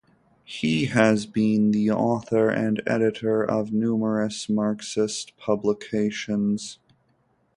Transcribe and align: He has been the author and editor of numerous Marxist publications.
He 0.45 0.85
has 0.85 1.27
been 1.27 1.69
the 1.69 1.91
author 1.91 2.49
and 2.49 2.81
editor 2.87 3.43
of 3.43 3.71
numerous 3.71 4.49
Marxist 4.49 5.37
publications. 5.37 6.79